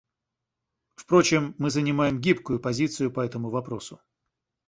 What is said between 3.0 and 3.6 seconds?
по этому